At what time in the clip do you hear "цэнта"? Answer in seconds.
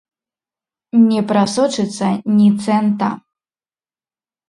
2.67-3.15